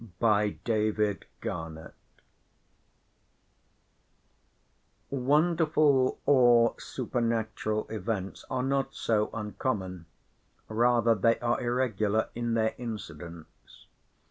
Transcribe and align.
TEBRICK 0.19 1.27
AT 1.43 1.47
HOME] 1.47 1.89
Wonderful 5.11 6.19
or 6.25 6.73
supernatural 6.79 7.85
events 7.87 8.43
are 8.49 8.63
not 8.63 8.95
so 8.95 9.29
uncommon, 9.31 10.07
rather 10.67 11.13
they 11.13 11.37
are 11.39 11.61
irregular 11.61 12.29
in 12.33 12.55
their 12.55 12.73
incidence. 12.79 13.85